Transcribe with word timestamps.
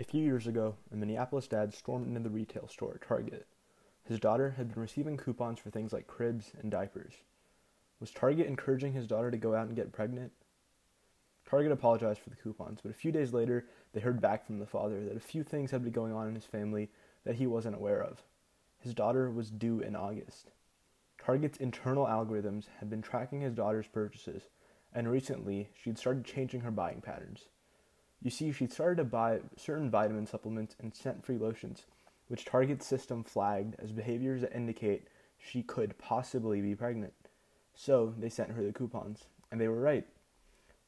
A 0.00 0.04
few 0.04 0.22
years 0.22 0.46
ago, 0.46 0.76
a 0.92 0.94
Minneapolis 0.96 1.48
dad 1.48 1.74
stormed 1.74 2.06
into 2.06 2.20
the 2.20 2.30
retail 2.30 2.68
store, 2.68 3.00
Target. 3.04 3.48
His 4.04 4.20
daughter 4.20 4.50
had 4.56 4.72
been 4.72 4.80
receiving 4.80 5.16
coupons 5.16 5.58
for 5.58 5.70
things 5.70 5.92
like 5.92 6.06
cribs 6.06 6.52
and 6.60 6.70
diapers. 6.70 7.14
Was 7.98 8.12
Target 8.12 8.46
encouraging 8.46 8.92
his 8.92 9.08
daughter 9.08 9.32
to 9.32 9.36
go 9.36 9.56
out 9.56 9.66
and 9.66 9.74
get 9.74 9.90
pregnant? 9.90 10.30
Target 11.50 11.72
apologized 11.72 12.20
for 12.20 12.30
the 12.30 12.36
coupons, 12.36 12.78
but 12.80 12.92
a 12.92 12.94
few 12.94 13.10
days 13.10 13.32
later, 13.32 13.66
they 13.92 13.98
heard 13.98 14.20
back 14.20 14.46
from 14.46 14.60
the 14.60 14.66
father 14.66 15.04
that 15.04 15.16
a 15.16 15.20
few 15.20 15.42
things 15.42 15.72
had 15.72 15.82
been 15.82 15.92
going 15.92 16.12
on 16.12 16.28
in 16.28 16.36
his 16.36 16.44
family 16.44 16.90
that 17.24 17.34
he 17.34 17.48
wasn't 17.48 17.74
aware 17.74 18.00
of. 18.00 18.22
His 18.78 18.94
daughter 18.94 19.28
was 19.28 19.50
due 19.50 19.80
in 19.80 19.96
August. 19.96 20.52
Target's 21.20 21.58
internal 21.58 22.06
algorithms 22.06 22.66
had 22.78 22.88
been 22.88 23.02
tracking 23.02 23.40
his 23.40 23.54
daughter's 23.54 23.88
purchases, 23.88 24.42
and 24.94 25.10
recently 25.10 25.70
she'd 25.74 25.98
started 25.98 26.24
changing 26.24 26.60
her 26.60 26.70
buying 26.70 27.00
patterns. 27.00 27.48
You 28.20 28.30
see, 28.30 28.50
she'd 28.50 28.72
started 28.72 28.96
to 28.96 29.04
buy 29.04 29.40
certain 29.56 29.90
vitamin 29.90 30.26
supplements 30.26 30.74
and 30.80 30.94
scent 30.94 31.24
free 31.24 31.38
lotions, 31.38 31.86
which 32.26 32.44
Target's 32.44 32.86
system 32.86 33.22
flagged 33.22 33.76
as 33.78 33.92
behaviors 33.92 34.40
that 34.40 34.54
indicate 34.54 35.06
she 35.38 35.62
could 35.62 35.96
possibly 35.98 36.60
be 36.60 36.74
pregnant. 36.74 37.12
So 37.74 38.14
they 38.18 38.28
sent 38.28 38.50
her 38.50 38.64
the 38.64 38.72
coupons, 38.72 39.26
and 39.52 39.60
they 39.60 39.68
were 39.68 39.80
right. 39.80 40.06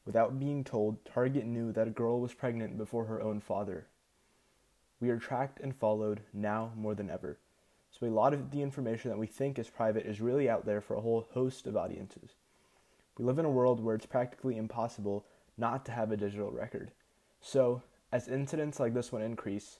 Without 0.05 0.39
being 0.39 0.63
told, 0.63 1.05
Target 1.05 1.45
knew 1.45 1.71
that 1.71 1.87
a 1.87 1.91
girl 1.91 2.19
was 2.19 2.33
pregnant 2.33 2.77
before 2.77 3.05
her 3.05 3.21
own 3.21 3.39
father. 3.39 3.87
We 4.99 5.09
are 5.09 5.17
tracked 5.17 5.59
and 5.61 5.75
followed 5.75 6.21
now 6.33 6.73
more 6.75 6.95
than 6.95 7.09
ever. 7.09 7.39
So 7.91 8.05
a 8.05 8.09
lot 8.09 8.33
of 8.33 8.51
the 8.51 8.61
information 8.61 9.09
that 9.09 9.17
we 9.17 9.27
think 9.27 9.57
is 9.57 9.69
private 9.69 10.05
is 10.05 10.21
really 10.21 10.49
out 10.49 10.65
there 10.65 10.81
for 10.81 10.95
a 10.95 11.01
whole 11.01 11.27
host 11.31 11.65
of 11.65 11.77
audiences. 11.77 12.35
We 13.17 13.25
live 13.25 13.39
in 13.39 13.45
a 13.45 13.51
world 13.51 13.79
where 13.79 13.95
it's 13.95 14.05
practically 14.05 14.57
impossible 14.57 15.25
not 15.57 15.85
to 15.85 15.91
have 15.91 16.11
a 16.11 16.17
digital 16.17 16.51
record. 16.51 16.91
So, 17.43 17.81
as 18.11 18.27
incidents 18.27 18.79
like 18.79 18.93
this 18.93 19.11
one 19.11 19.23
increase, 19.23 19.79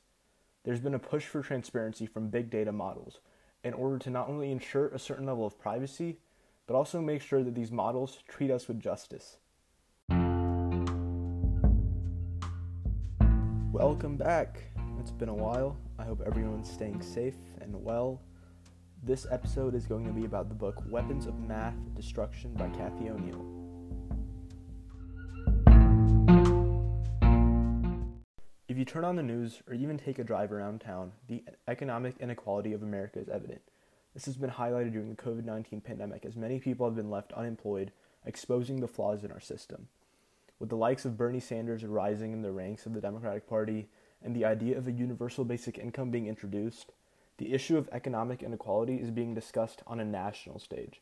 there's 0.63 0.79
been 0.79 0.95
a 0.95 0.99
push 0.99 1.25
for 1.27 1.43
transparency 1.43 2.07
from 2.07 2.29
big 2.29 2.49
data 2.49 2.71
models 2.71 3.19
in 3.63 3.75
order 3.75 3.99
to 3.99 4.09
not 4.09 4.27
only 4.27 4.51
ensure 4.51 4.87
a 4.87 4.97
certain 4.97 5.27
level 5.27 5.45
of 5.45 5.59
privacy, 5.59 6.17
but 6.65 6.73
also 6.73 6.99
make 7.01 7.21
sure 7.21 7.43
that 7.43 7.53
these 7.53 7.71
models 7.71 8.17
treat 8.27 8.49
us 8.49 8.67
with 8.67 8.79
justice. 8.79 9.37
Welcome 13.71 14.17
back. 14.17 14.63
It's 14.99 15.11
been 15.11 15.29
a 15.29 15.35
while. 15.35 15.77
I 15.99 16.03
hope 16.03 16.23
everyone's 16.25 16.69
staying 16.69 17.03
safe 17.03 17.37
and 17.61 17.83
well. 17.83 18.21
This 19.03 19.27
episode 19.29 19.75
is 19.75 19.85
going 19.85 20.07
to 20.07 20.13
be 20.13 20.25
about 20.25 20.49
the 20.49 20.55
book 20.55 20.81
Weapons 20.89 21.27
of 21.27 21.39
Math 21.39 21.75
Destruction 21.95 22.55
by 22.55 22.69
Cathy 22.69 23.09
O'Neil. 23.09 23.60
If 28.71 28.77
you 28.77 28.85
turn 28.85 29.03
on 29.03 29.17
the 29.17 29.21
news 29.21 29.61
or 29.67 29.73
even 29.73 29.97
take 29.97 30.17
a 30.17 30.23
drive 30.23 30.53
around 30.53 30.79
town, 30.79 31.11
the 31.27 31.43
economic 31.67 32.15
inequality 32.21 32.71
of 32.71 32.81
America 32.81 33.19
is 33.19 33.27
evident. 33.27 33.59
This 34.13 34.23
has 34.27 34.37
been 34.37 34.49
highlighted 34.49 34.93
during 34.93 35.09
the 35.09 35.21
COVID 35.21 35.43
19 35.43 35.81
pandemic 35.81 36.23
as 36.23 36.37
many 36.37 36.57
people 36.57 36.87
have 36.87 36.95
been 36.95 37.09
left 37.09 37.33
unemployed, 37.33 37.91
exposing 38.25 38.79
the 38.79 38.87
flaws 38.87 39.25
in 39.25 39.31
our 39.33 39.41
system. 39.41 39.89
With 40.57 40.69
the 40.69 40.77
likes 40.77 41.03
of 41.03 41.17
Bernie 41.17 41.41
Sanders 41.41 41.83
rising 41.83 42.31
in 42.31 42.43
the 42.43 42.53
ranks 42.53 42.85
of 42.85 42.93
the 42.93 43.01
Democratic 43.01 43.45
Party 43.45 43.89
and 44.23 44.33
the 44.33 44.45
idea 44.45 44.77
of 44.77 44.87
a 44.87 44.93
universal 44.93 45.43
basic 45.43 45.77
income 45.77 46.09
being 46.09 46.27
introduced, 46.27 46.93
the 47.39 47.51
issue 47.51 47.75
of 47.77 47.89
economic 47.91 48.41
inequality 48.41 49.01
is 49.01 49.11
being 49.11 49.33
discussed 49.33 49.81
on 49.85 49.99
a 49.99 50.05
national 50.05 50.59
stage. 50.59 51.01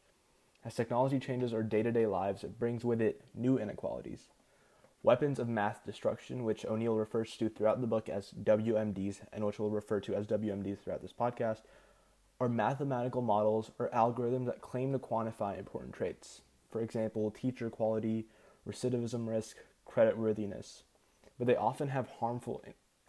As 0.66 0.74
technology 0.74 1.20
changes 1.20 1.54
our 1.54 1.62
day 1.62 1.84
to 1.84 1.92
day 1.92 2.08
lives, 2.08 2.44
it 2.44 2.58
brings 2.58 2.84
with 2.84 3.00
it 3.00 3.22
new 3.36 3.60
inequalities. 3.60 4.30
Weapons 5.02 5.40
of 5.40 5.48
mass 5.48 5.78
destruction, 5.86 6.44
which 6.44 6.66
O'Neil 6.66 6.96
refers 6.96 7.38
to 7.38 7.48
throughout 7.48 7.80
the 7.80 7.88
book 7.88 8.10
as 8.10 8.32
WMDs, 8.44 9.22
and 9.32 9.46
which 9.46 9.58
we'll 9.58 9.70
refer 9.70 10.02
to 10.02 10.14
as 10.14 10.28
WMDs 10.28 10.80
throughout 10.80 11.02
this 11.02 11.14
podcast, 11.14 11.62
are 12.40 12.50
mathematical 12.50 13.22
models 13.22 13.72
or 13.80 13.90
algorithms 13.94 14.46
that 14.48 14.62
claim 14.62 14.92
to 14.92 15.00
quantify 15.00 15.58
important 15.58 15.94
traits. 15.94 16.42
For 16.70 16.82
example, 16.82 17.32
teacher 17.32 17.70
quality, 17.70 18.28
recidivism 18.68 19.28
risk, 19.28 19.58
credit 19.86 20.18
worthiness. 20.18 20.84
But 21.38 21.48
they 21.48 21.56
often 21.56 21.88
have 21.90 22.10
harmful 22.20 22.62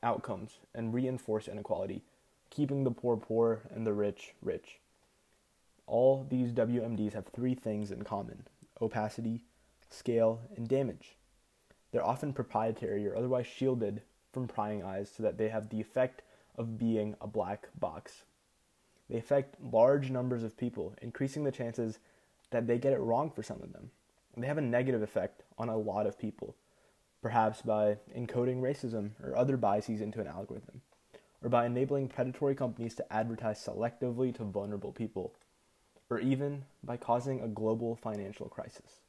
outcomes 0.03 0.61
and 0.73 0.95
reinforce 0.95 1.49
inequality, 1.49 2.05
keeping 2.51 2.85
the 2.85 2.93
poor 2.93 3.17
poor 3.17 3.63
and 3.71 3.85
the 3.85 3.93
rich 3.93 4.35
rich. 4.41 4.79
All 5.87 6.25
these 6.29 6.53
WMDs 6.53 7.15
have 7.15 7.27
three 7.27 7.57
things 7.57 7.91
in 7.91 8.05
common 8.05 8.47
opacity, 8.81 9.43
scale, 9.91 10.43
and 10.57 10.69
damage. 10.69 11.17
They're 11.93 12.05
often 12.05 12.33
proprietary 12.33 13.07
or 13.07 13.17
otherwise 13.17 13.47
shielded 13.47 14.03
from 14.33 14.47
prying 14.47 14.83
eyes 14.83 15.11
so 15.15 15.23
that 15.23 15.39
they 15.39 15.49
have 15.49 15.69
the 15.69 15.81
effect 15.81 16.23
of 16.57 16.79
being 16.79 17.17
a 17.21 17.27
black 17.27 17.69
box. 17.79 18.25
They 19.09 19.19
affect 19.19 19.61
large 19.61 20.11
numbers 20.11 20.45
of 20.45 20.57
people, 20.57 20.95
increasing 21.03 21.45
the 21.45 21.51
chances 21.51 21.99
that 22.51 22.67
they 22.67 22.79
get 22.79 22.93
it 22.93 23.01
wrong 23.01 23.31
for 23.31 23.43
some 23.43 23.61
of 23.63 23.73
them. 23.73 23.91
They 24.37 24.47
have 24.47 24.59
a 24.59 24.63
negative 24.63 25.03
effect 25.03 25.43
on 25.59 25.69
a 25.69 25.77
lot 25.77 26.07
of 26.07 26.19
people, 26.19 26.55
perhaps 27.21 27.61
by 27.61 27.99
encoding 28.17 28.63
racism 28.63 29.11
or 29.23 29.37
other 29.37 29.57
biases 29.57 30.01
into 30.01 30.21
an 30.21 30.29
algorithm, 30.29 30.81
or 31.43 31.51
by 31.51 31.67
enabling 31.67 32.09
predatory 32.09 32.55
companies 32.55 32.95
to 32.95 33.13
advertise 33.13 33.59
selectively 33.59 34.35
to 34.37 34.45
vulnerable 34.45 34.93
people, 34.93 35.35
or 36.09 36.21
even 36.21 36.65
by 36.83 36.97
causing 36.97 37.41
a 37.41 37.49
global 37.49 37.97
financial 37.97 38.49
crisis. 38.49 39.01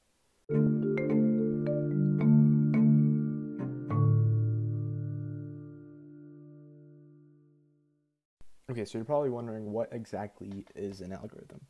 So 8.91 8.97
you're 8.97 9.05
probably 9.05 9.29
wondering 9.29 9.71
what 9.71 9.87
exactly 9.93 10.65
is 10.75 10.99
an 10.99 11.13
algorithm. 11.13 11.61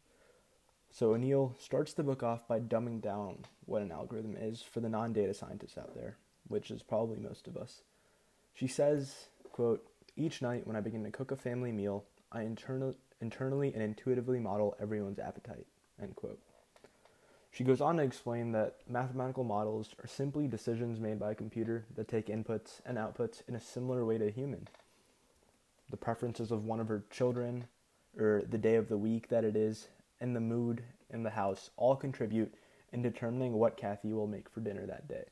So 0.89 1.13
O'Neil 1.13 1.55
starts 1.59 1.93
the 1.93 2.01
book 2.01 2.23
off 2.23 2.47
by 2.47 2.59
dumbing 2.59 2.99
down 2.99 3.45
what 3.65 3.83
an 3.83 3.91
algorithm 3.91 4.35
is 4.35 4.63
for 4.63 4.79
the 4.79 4.89
non-data 4.89 5.35
scientists 5.35 5.77
out 5.77 5.93
there, 5.93 6.17
which 6.47 6.71
is 6.71 6.81
probably 6.81 7.19
most 7.19 7.47
of 7.47 7.55
us. 7.55 7.83
She 8.55 8.67
says, 8.67 9.27
quote, 9.51 9.85
each 10.17 10.41
night 10.41 10.65
when 10.65 10.75
I 10.75 10.81
begin 10.81 11.03
to 11.03 11.11
cook 11.11 11.31
a 11.31 11.35
family 11.35 11.71
meal, 11.71 12.05
I 12.31 12.41
internal, 12.41 12.95
internally 13.21 13.71
and 13.71 13.83
intuitively 13.83 14.39
model 14.39 14.75
everyone's 14.81 15.19
appetite, 15.19 15.67
end 16.01 16.15
quote. 16.15 16.39
She 17.51 17.63
goes 17.63 17.81
on 17.81 17.97
to 17.97 18.03
explain 18.03 18.51
that 18.53 18.77
mathematical 18.89 19.43
models 19.43 19.93
are 20.01 20.07
simply 20.07 20.47
decisions 20.47 20.99
made 20.99 21.19
by 21.19 21.31
a 21.31 21.35
computer 21.35 21.85
that 21.95 22.07
take 22.07 22.27
inputs 22.27 22.81
and 22.83 22.97
outputs 22.97 23.47
in 23.47 23.53
a 23.53 23.59
similar 23.59 24.05
way 24.05 24.17
to 24.17 24.27
a 24.27 24.31
human 24.31 24.67
the 25.91 25.97
preferences 25.97 26.51
of 26.51 26.65
one 26.65 26.79
of 26.79 26.87
her 26.87 27.03
children, 27.11 27.65
or 28.17 28.43
the 28.49 28.57
day 28.57 28.75
of 28.75 28.87
the 28.87 28.97
week 28.97 29.27
that 29.29 29.43
it 29.43 29.55
is, 29.55 29.89
and 30.19 30.35
the 30.35 30.39
mood 30.39 30.83
in 31.09 31.23
the 31.23 31.29
house 31.29 31.69
all 31.77 31.95
contribute 31.95 32.53
in 32.91 33.01
determining 33.01 33.53
what 33.53 33.77
Cathy 33.77 34.13
will 34.13 34.27
make 34.27 34.49
for 34.49 34.61
dinner 34.61 34.85
that 34.85 35.07
day. 35.07 35.25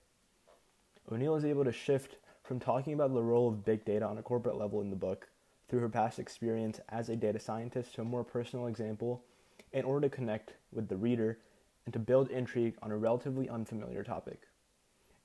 O'Neil 1.11 1.35
is 1.35 1.45
able 1.45 1.63
to 1.63 1.71
shift 1.71 2.17
from 2.43 2.59
talking 2.59 2.93
about 2.93 3.13
the 3.13 3.21
role 3.21 3.47
of 3.47 3.65
big 3.65 3.83
data 3.85 4.05
on 4.05 4.17
a 4.17 4.23
corporate 4.23 4.57
level 4.57 4.81
in 4.81 4.89
the 4.89 4.95
book 4.95 5.27
through 5.67 5.79
her 5.79 5.89
past 5.89 6.19
experience 6.19 6.79
as 6.89 7.09
a 7.09 7.15
data 7.15 7.39
scientist 7.39 7.95
to 7.95 8.01
a 8.01 8.05
more 8.05 8.23
personal 8.23 8.67
example 8.67 9.23
in 9.71 9.85
order 9.85 10.09
to 10.09 10.15
connect 10.15 10.53
with 10.71 10.87
the 10.87 10.97
reader 10.97 11.39
and 11.85 11.93
to 11.93 11.99
build 11.99 12.29
intrigue 12.29 12.75
on 12.81 12.91
a 12.91 12.97
relatively 12.97 13.49
unfamiliar 13.49 14.03
topic. 14.03 14.41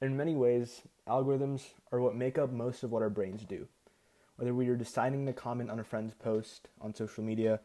In 0.01 0.17
many 0.17 0.35
ways, 0.35 0.83
algorithms 1.09 1.69
are 1.93 2.01
what 2.01 2.15
make 2.15 2.37
up 2.37 2.53
most 2.53 2.83
of 2.83 2.91
what 2.91 3.03
our 3.03 3.11
brains 3.11 3.45
do 3.45 3.67
whether 4.37 4.55
we 4.55 4.69
are 4.69 4.77
deciding 4.77 5.27
to 5.27 5.33
comment 5.33 5.71
on 5.71 5.79
a 5.79 5.85
friend's 5.85 6.15
post 6.15 6.69
on 6.81 6.95
social 6.95 7.25
media 7.25 7.61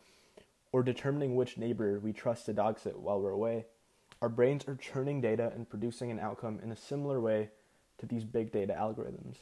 or 0.71 0.83
determining 0.83 1.35
which 1.35 1.57
neighbor 1.57 1.99
we 1.99 2.13
trust 2.13 2.45
to 2.45 2.53
dog 2.53 2.79
sit 2.79 2.99
while 2.99 3.19
we're 3.19 3.31
away, 3.31 3.65
our 4.21 4.29
brains 4.29 4.67
are 4.67 4.75
churning 4.75 5.21
data 5.21 5.51
and 5.55 5.69
producing 5.69 6.11
an 6.11 6.19
outcome 6.19 6.59
in 6.61 6.71
a 6.71 6.75
similar 6.75 7.19
way 7.19 7.49
to 7.97 8.05
these 8.05 8.23
big 8.23 8.51
data 8.51 8.75
algorithms. 8.77 9.37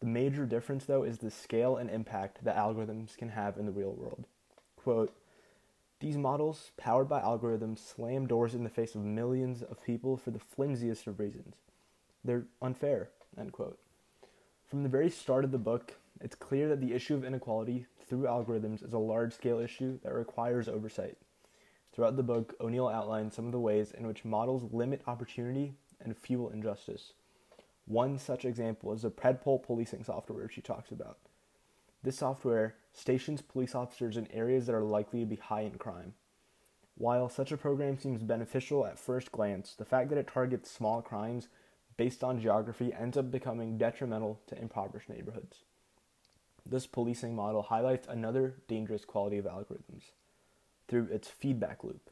The 0.00 0.06
major 0.06 0.46
difference, 0.46 0.84
though, 0.84 1.02
is 1.02 1.18
the 1.18 1.30
scale 1.30 1.76
and 1.76 1.90
impact 1.90 2.44
that 2.44 2.56
algorithms 2.56 3.16
can 3.16 3.30
have 3.30 3.56
in 3.56 3.66
the 3.66 3.72
real 3.72 3.92
world. 3.92 4.26
Quote, 4.76 5.14
these 6.00 6.16
models, 6.18 6.72
powered 6.76 7.08
by 7.08 7.20
algorithms, 7.22 7.78
slam 7.78 8.26
doors 8.26 8.54
in 8.54 8.64
the 8.64 8.68
face 8.68 8.94
of 8.94 9.02
millions 9.02 9.62
of 9.62 9.82
people 9.82 10.16
for 10.16 10.30
the 10.30 10.38
flimsiest 10.38 11.06
of 11.06 11.18
reasons. 11.18 11.54
They're 12.22 12.44
unfair, 12.60 13.08
end 13.38 13.52
quote. 13.52 13.78
From 14.66 14.82
the 14.82 14.88
very 14.88 15.08
start 15.08 15.44
of 15.44 15.50
the 15.50 15.58
book, 15.58 15.94
it's 16.20 16.34
clear 16.34 16.68
that 16.68 16.80
the 16.80 16.92
issue 16.92 17.14
of 17.14 17.24
inequality 17.24 17.86
through 18.06 18.22
algorithms 18.22 18.84
is 18.84 18.92
a 18.92 18.98
large 18.98 19.34
scale 19.34 19.58
issue 19.58 19.98
that 20.02 20.14
requires 20.14 20.68
oversight. 20.68 21.16
Throughout 21.92 22.16
the 22.16 22.22
book, 22.22 22.54
O'Neil 22.60 22.88
outlines 22.88 23.34
some 23.34 23.46
of 23.46 23.52
the 23.52 23.60
ways 23.60 23.92
in 23.92 24.06
which 24.06 24.24
models 24.24 24.72
limit 24.72 25.02
opportunity 25.06 25.74
and 26.00 26.16
fuel 26.16 26.50
injustice. 26.50 27.12
One 27.86 28.18
such 28.18 28.44
example 28.44 28.92
is 28.92 29.02
the 29.02 29.10
Predpol 29.10 29.62
policing 29.62 30.04
software 30.04 30.48
she 30.48 30.60
talks 30.60 30.90
about. 30.90 31.18
This 32.02 32.18
software 32.18 32.76
stations 32.92 33.42
police 33.42 33.74
officers 33.74 34.16
in 34.16 34.30
areas 34.30 34.66
that 34.66 34.74
are 34.74 34.82
likely 34.82 35.20
to 35.20 35.26
be 35.26 35.36
high 35.36 35.62
in 35.62 35.78
crime. 35.78 36.14
While 36.96 37.28
such 37.28 37.50
a 37.50 37.56
program 37.56 37.98
seems 37.98 38.22
beneficial 38.22 38.86
at 38.86 38.98
first 38.98 39.32
glance, 39.32 39.74
the 39.74 39.84
fact 39.84 40.10
that 40.10 40.18
it 40.18 40.28
targets 40.28 40.70
small 40.70 41.02
crimes 41.02 41.48
based 41.96 42.24
on 42.24 42.40
geography 42.40 42.92
ends 42.92 43.16
up 43.16 43.30
becoming 43.30 43.78
detrimental 43.78 44.40
to 44.46 44.60
impoverished 44.60 45.08
neighborhoods. 45.08 45.64
This 46.66 46.86
policing 46.86 47.34
model 47.36 47.62
highlights 47.62 48.06
another 48.08 48.56
dangerous 48.68 49.04
quality 49.04 49.38
of 49.38 49.44
algorithms 49.44 50.12
through 50.88 51.08
its 51.08 51.28
feedback 51.28 51.84
loop. 51.84 52.10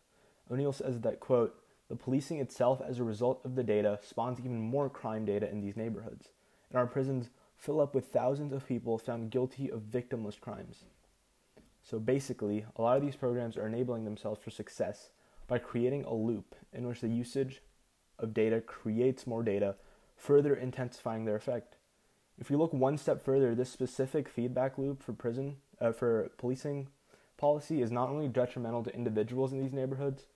O'Neil 0.51 0.73
says 0.73 1.01
that, 1.01 1.21
quote, 1.21 1.55
the 1.89 1.97
policing 1.97 2.39
itself, 2.39 2.81
as 2.87 2.99
a 2.99 3.05
result 3.05 3.41
of 3.45 3.55
the 3.55 3.63
data, 3.63 3.99
spawns 4.03 4.41
even 4.41 4.59
more 4.59 4.89
crime 4.89 5.25
data 5.25 5.51
in 5.51 5.61
these 5.61 5.77
neighborhoods, 5.77 6.29
and 6.71 6.79
our 6.79 6.87
prisons 6.87 7.31
fill 7.57 7.81
up 7.81 7.95
with 7.95 8.07
thousands 8.07 8.53
of 8.53 8.67
people 8.67 8.99
found 8.99 9.31
guilty 9.31 9.71
of 9.71 9.83
victimless 9.83 10.41
crimes. 10.41 10.85
So 11.83 11.99
basically, 11.99 12.65
a 12.77 12.83
lot 12.83 12.97
of 12.97 13.03
these 13.03 13.17
programs 13.17 13.57
are 13.57 13.67
enabling 13.67 14.05
themselves 14.05 14.41
for 14.43 14.51
success 14.51 15.11
by 15.49 15.59
creating 15.59 16.05
a 16.05 16.15
loop 16.15 16.55
in 16.73 16.87
which 16.87 17.01
the 17.01 17.09
usage 17.09 17.63
of 18.19 18.33
data 18.33 18.61
creates 18.61 19.27
more 19.27 19.43
data, 19.43 19.77
further 20.17 20.55
intensifying 20.55 21.25
their 21.25 21.37
effect. 21.37 21.77
If 22.39 22.51
you 22.51 22.57
look 22.57 22.73
one 22.73 22.99
step 22.99 23.23
further, 23.23 23.55
this 23.55 23.71
specific 23.71 24.29
feedback 24.29 24.79
loop 24.79 25.03
for 25.03 25.13
prison 25.13 25.57
uh, 25.81 25.93
for 25.93 26.31
policing 26.39 26.89
policy 27.37 27.83
is 27.83 27.91
not 27.91 28.09
only 28.09 28.29
detrimental 28.29 28.83
to 28.85 28.95
individuals 28.95 29.53
in 29.53 29.61
these 29.61 29.73
neighborhoods, 29.73 30.27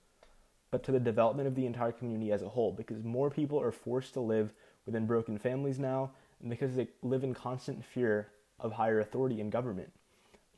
but 0.70 0.82
to 0.84 0.92
the 0.92 1.00
development 1.00 1.48
of 1.48 1.54
the 1.54 1.66
entire 1.66 1.92
community 1.92 2.32
as 2.32 2.42
a 2.42 2.48
whole 2.48 2.72
because 2.72 3.02
more 3.02 3.30
people 3.30 3.60
are 3.60 3.72
forced 3.72 4.12
to 4.14 4.20
live 4.20 4.52
within 4.84 5.06
broken 5.06 5.38
families 5.38 5.78
now 5.78 6.10
and 6.40 6.50
because 6.50 6.74
they 6.74 6.88
live 7.02 7.24
in 7.24 7.34
constant 7.34 7.84
fear 7.84 8.28
of 8.58 8.72
higher 8.72 9.00
authority 9.00 9.40
in 9.40 9.50
government. 9.50 9.92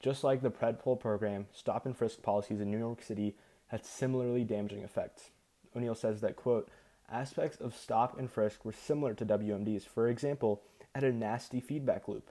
Just 0.00 0.24
like 0.24 0.42
the 0.42 0.50
PredPol 0.50 0.98
program, 0.98 1.46
stop 1.52 1.84
and 1.84 1.96
frisk 1.96 2.22
policies 2.22 2.60
in 2.60 2.70
New 2.70 2.78
York 2.78 3.02
City 3.02 3.36
had 3.68 3.84
similarly 3.84 4.44
damaging 4.44 4.82
effects. 4.82 5.30
O'Neil 5.76 5.94
says 5.94 6.20
that, 6.20 6.36
quote, 6.36 6.68
aspects 7.10 7.60
of 7.60 7.76
stop 7.76 8.18
and 8.18 8.30
frisk 8.30 8.64
were 8.64 8.72
similar 8.72 9.14
to 9.14 9.26
WMDs. 9.26 9.82
For 9.82 10.08
example, 10.08 10.62
at 10.94 11.04
a 11.04 11.12
nasty 11.12 11.60
feedback 11.60 12.08
loop 12.08 12.30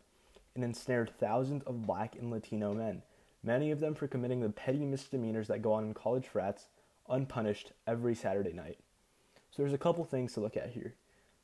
and 0.56 0.63
ensnared 0.63 1.12
thousands 1.19 1.63
of 1.63 1.86
black 1.86 2.15
and 2.15 2.31
Latino 2.31 2.74
men, 2.74 3.04
many 3.44 3.71
of 3.71 3.80
them 3.80 3.95
for 3.95 4.07
committing 4.07 4.42
the 4.42 4.50
petty 4.50 4.86
misdemeanors 4.86 5.48
that 5.48 5.62
go 5.62 5.74
on 5.74 5.86
in 5.86 5.94
college 5.94 6.27
frats 6.27 6.68
unpunished 7.09 7.71
every 7.86 8.15
Saturday 8.15 8.54
night. 8.54 8.80
So 9.51 9.62
there's 9.62 9.74
a 9.74 9.77
couple 9.77 10.04
things 10.04 10.33
to 10.33 10.39
look 10.39 10.57
at 10.57 10.71
here. 10.71 10.95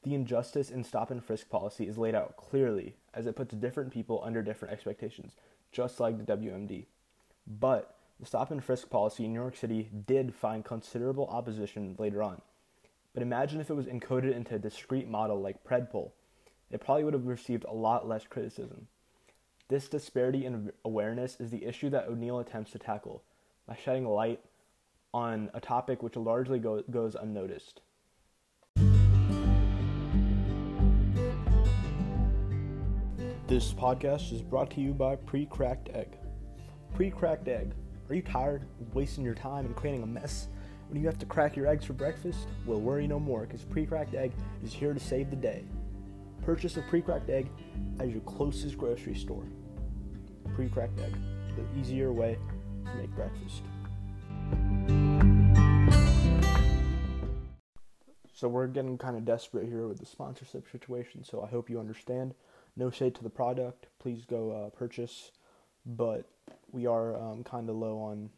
The 0.04 0.14
injustice 0.14 0.70
in 0.70 0.84
stop 0.84 1.12
and 1.12 1.24
frisk 1.24 1.50
policy 1.50 1.88
is 1.88 1.98
laid 1.98 2.16
out 2.16 2.36
clearly 2.36 2.96
as 3.14 3.26
it 3.26 3.36
puts 3.36 3.56
different 3.56 3.94
people 3.94 4.22
under 4.24 4.42
different 4.42 4.74
expectations, 4.74 5.34
just 5.72 6.00
like 6.00 6.18
the 6.18 6.38
WMD. 6.38 6.86
But 7.48 7.96
the 8.20 8.26
stop 8.26 8.52
and 8.52 8.64
frisk 8.64 8.90
policy 8.90 9.26
in 9.26 9.34
New 9.34 9.40
York 9.40 9.56
City 9.56 9.90
did 10.06 10.36
find 10.36 10.66
considerable 10.66 11.28
opposition 11.28 11.96
later 11.98 12.22
on. 12.22 12.42
But 13.14 13.24
imagine 13.24 13.62
if 13.62 13.70
it 13.70 13.76
was 13.76 13.86
encoded 13.86 14.36
into 14.36 14.56
a 14.56 14.60
discrete 14.60 15.08
model 15.08 15.40
like 15.42 15.64
PredPol. 15.64 16.12
It 16.74 16.82
probably 16.82 17.04
would 17.04 17.14
have 17.14 17.28
received 17.28 17.66
a 17.66 17.72
lot 17.72 18.08
less 18.08 18.26
criticism. 18.26 18.88
This 19.70 19.88
disparity 19.88 20.44
in 20.48 20.72
awareness 20.84 21.40
is 21.40 21.52
the 21.52 21.66
issue 21.66 21.92
that 21.92 22.08
O'Neil 22.08 22.40
attempts 22.40 22.72
to 22.72 22.80
tackle 22.80 23.24
by 23.68 23.76
shedding 23.76 24.08
light 24.08 24.40
on 25.14 25.52
a 25.54 25.62
topic 25.62 26.02
which 26.02 26.16
largely 26.16 26.58
go- 26.58 26.82
goes 26.90 27.14
unnoticed. 27.14 27.82
This 33.46 33.72
podcast 33.72 34.34
is 34.34 34.42
brought 34.42 34.72
to 34.72 34.82
you 34.82 34.94
by 34.94 35.16
Pre 35.16 35.46
Cracked 35.46 35.90
Egg. 35.90 36.18
Pre 36.96 37.12
Cracked 37.12 37.48
Egg. 37.48 37.74
Are 38.10 38.16
you 38.16 38.24
tired 38.24 38.64
of 38.82 38.96
wasting 38.96 39.24
your 39.24 39.36
time 39.36 39.68
and 39.68 39.76
creating 39.76 40.02
a 40.02 40.08
mess 40.08 40.48
when 40.90 41.00
you 41.00 41.06
have 41.06 41.20
to 41.20 41.28
crack 41.28 41.56
your 41.56 41.68
eggs 41.68 41.86
for 41.86 41.94
breakfast? 41.94 42.48
Well, 42.66 42.82
worry 42.82 43.06
no 43.06 43.20
more 43.20 43.42
because 43.42 43.64
Pre 43.64 43.86
Cracked 43.86 44.16
Egg 44.16 44.32
is 44.64 44.74
here 44.74 44.96
to 44.96 45.00
save 45.00 45.30
the 45.30 45.36
day. 45.36 45.66
Purchase 46.46 46.76
a 46.76 46.82
pre 46.82 47.02
cracked 47.02 47.30
egg 47.30 47.50
at 48.00 48.10
your 48.10 48.20
closest 48.22 48.78
grocery 48.78 49.16
store. 49.16 49.46
Pre 50.56 50.68
cracked 50.68 51.00
egg, 51.00 51.16
the 51.56 51.80
easier 51.80 52.12
way 52.12 52.38
to 52.86 52.96
make 52.96 53.10
breakfast. 53.16 53.64
So 58.34 58.50
we're 58.50 58.68
getting 58.68 58.98
kind 58.98 59.16
of 59.16 59.24
desperate 59.24 59.70
here 59.70 59.88
with 59.88 60.00
the 60.00 60.06
sponsorship 60.06 60.70
situation. 60.70 61.24
So 61.24 61.42
I 61.42 61.48
hope 61.48 61.70
you 61.70 61.80
understand. 61.80 62.34
No 62.76 62.90
shade 62.90 63.16
to 63.16 63.24
the 63.24 63.30
product. 63.30 63.88
Please 64.00 64.26
go 64.26 64.52
uh, 64.52 64.70
purchase. 64.70 65.32
But 65.86 66.30
we 66.72 66.86
are 66.86 67.16
um, 67.16 67.46
kind 67.46 67.70
of 67.70 67.78
low 67.78 68.00
on 68.00 68.30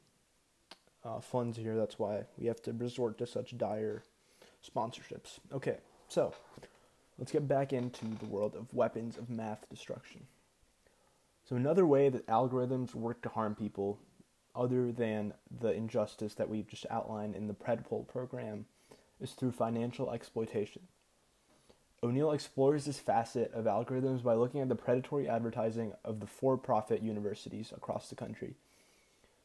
uh, 1.04 1.22
funds 1.22 1.58
here. 1.58 1.76
That's 1.76 1.98
why 1.98 2.26
we 2.38 2.46
have 2.46 2.62
to 2.64 2.74
resort 2.74 3.18
to 3.18 3.26
such 3.26 3.58
dire 3.58 4.04
sponsorships. 4.64 5.40
Okay, 5.52 5.78
so 6.08 6.34
let's 7.18 7.32
get 7.32 7.48
back 7.48 7.74
into 7.74 8.06
the 8.20 8.26
world 8.26 8.56
of 8.56 8.74
weapons 8.74 9.18
of 9.18 9.30
math 9.30 9.70
destruction. 9.70 10.28
So 11.48 11.56
another 11.56 11.86
way 11.86 12.10
that 12.10 12.28
algorithms 12.28 12.96
work 12.96 13.22
to 13.22 13.30
harm 13.30 13.56
people, 13.56 14.00
other 14.56 14.92
than 14.92 15.34
the 15.60 15.74
injustice 15.74 16.34
that 16.36 16.50
we've 16.50 16.68
just 16.68 16.86
outlined 16.90 17.36
in 17.36 17.48
the 17.48 17.54
PredPol 17.54 18.08
program, 18.08 18.66
is 19.22 19.32
through 19.32 19.52
financial 19.52 20.12
exploitation. 20.12 20.84
O'Neil 22.04 22.32
explores 22.32 22.86
this 22.86 23.00
facet 23.00 23.52
of 23.54 23.66
algorithms 23.66 24.22
by 24.22 24.34
looking 24.34 24.62
at 24.62 24.70
the 24.70 24.76
predatory 24.76 25.28
advertising 25.28 25.94
of 26.04 26.20
the 26.20 26.28
for 26.28 26.58
profit 26.58 27.02
universities 27.02 27.72
across 27.76 28.10
the 28.10 28.16
country. 28.16 28.56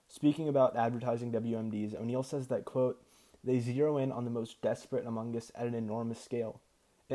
Speaking 0.08 0.49
about 0.49 0.76
advertising 0.76 1.32
WMDs, 1.32 1.94
O'Neil 1.94 2.22
says 2.22 2.49
that, 2.49 2.64
quote, 2.64 3.02
they 3.44 3.61
zero 3.61 3.96
in 3.96 4.11
on 4.12 4.25
the 4.25 4.31
most 4.31 4.61
desperate 4.61 5.06
among 5.06 5.34
us 5.37 5.52
at 5.55 5.67
an 5.67 5.75
enormous 5.75 6.20
scale. 6.20 6.61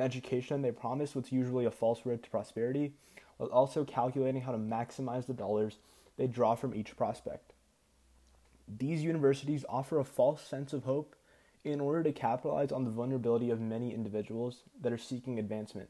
Education, 0.02 0.62
they 0.62 0.72
promise 0.72 1.16
what's 1.16 1.32
usually 1.32 1.66
a 1.66 1.72
false 1.72 2.06
road 2.06 2.24
to 2.24 2.30
prosperity, 2.30 2.94
while 3.38 3.50
also 3.50 3.84
calculating 3.84 4.42
how 4.42 4.52
to 4.52 4.58
maximize 4.58 5.26
the 5.26 5.34
dollars 5.34 5.78
they 6.18 6.28
draw 6.28 6.56
from 6.56 6.74
each 6.74 6.96
prospect. 6.96 7.54
These 8.68 9.04
universities 9.04 9.66
offer 9.70 10.00
a 10.00 10.06
false 10.06 10.42
sense 10.42 10.74
of 10.74 10.84
hope 10.84 11.16
in 11.64 11.82
order 11.82 12.04
to 12.04 12.12
capitalize 12.12 12.72
on 12.72 12.84
the 12.84 12.92
vulnerability 12.92 13.50
of 13.50 13.60
many 13.60 13.94
individuals 13.94 14.64
that 14.82 14.94
are 14.94 14.98
seeking 14.98 15.40
advancement. 15.40 15.90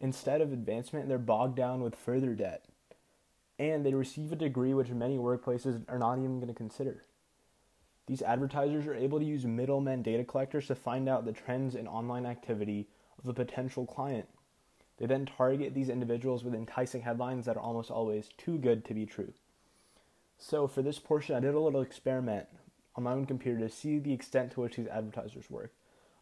Instead 0.00 0.40
of 0.40 0.52
advancement, 0.52 1.08
they're 1.08 1.18
bogged 1.18 1.56
down 1.56 1.82
with 1.82 1.96
further 1.96 2.34
debt, 2.34 2.64
and 3.58 3.84
they 3.84 3.94
receive 3.94 4.30
a 4.32 4.36
degree 4.36 4.72
which 4.72 4.90
many 4.90 5.18
workplaces 5.18 5.84
are 5.88 5.98
not 5.98 6.18
even 6.18 6.36
going 6.36 6.48
to 6.48 6.54
consider. 6.54 7.04
These 8.06 8.22
advertisers 8.22 8.86
are 8.86 8.94
able 8.94 9.18
to 9.18 9.24
use 9.24 9.44
middlemen 9.44 10.02
data 10.02 10.24
collectors 10.24 10.68
to 10.68 10.74
find 10.74 11.08
out 11.08 11.24
the 11.24 11.32
trends 11.32 11.74
in 11.74 11.86
online 11.86 12.24
activity 12.24 12.88
of 13.18 13.28
a 13.28 13.34
potential 13.34 13.86
client. 13.86 14.28
They 14.98 15.06
then 15.06 15.26
target 15.26 15.74
these 15.74 15.88
individuals 15.88 16.44
with 16.44 16.54
enticing 16.54 17.02
headlines 17.02 17.46
that 17.46 17.56
are 17.56 17.62
almost 17.62 17.90
always 17.90 18.28
too 18.36 18.58
good 18.58 18.84
to 18.86 18.94
be 18.94 19.06
true. 19.06 19.32
So, 20.38 20.66
for 20.68 20.82
this 20.82 20.98
portion, 20.98 21.34
I 21.34 21.40
did 21.40 21.54
a 21.54 21.60
little 21.60 21.82
experiment 21.82 22.46
on 22.94 23.04
my 23.04 23.12
own 23.12 23.26
computer 23.26 23.58
to 23.60 23.70
see 23.70 23.98
the 23.98 24.12
extent 24.12 24.52
to 24.52 24.60
which 24.60 24.76
these 24.76 24.88
advertisers 24.88 25.50
work. 25.50 25.72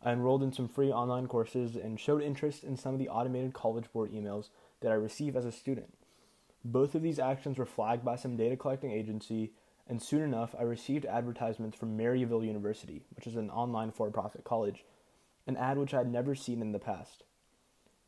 I 0.02 0.12
enrolled 0.12 0.42
in 0.42 0.52
some 0.52 0.68
free 0.68 0.92
online 0.92 1.26
courses 1.26 1.74
and 1.74 1.98
showed 1.98 2.22
interest 2.22 2.64
in 2.64 2.76
some 2.76 2.92
of 2.92 2.98
the 2.98 3.08
automated 3.08 3.54
college 3.54 3.90
board 3.92 4.12
emails 4.12 4.50
that 4.80 4.92
I 4.92 4.94
receive 4.94 5.36
as 5.36 5.44
a 5.44 5.52
student. 5.52 5.94
Both 6.64 6.94
of 6.94 7.02
these 7.02 7.18
actions 7.18 7.58
were 7.58 7.66
flagged 7.66 8.04
by 8.04 8.16
some 8.16 8.36
data 8.36 8.56
collecting 8.56 8.92
agency, 8.92 9.52
and 9.88 10.02
soon 10.02 10.22
enough, 10.22 10.54
I 10.58 10.62
received 10.62 11.06
advertisements 11.06 11.78
from 11.78 11.96
Maryville 11.96 12.46
University, 12.46 13.04
which 13.14 13.26
is 13.26 13.36
an 13.36 13.50
online 13.50 13.92
for 13.92 14.10
profit 14.10 14.44
college, 14.44 14.84
an 15.46 15.56
ad 15.56 15.78
which 15.78 15.94
I 15.94 15.98
had 15.98 16.10
never 16.10 16.34
seen 16.34 16.60
in 16.60 16.72
the 16.72 16.78
past. 16.78 17.24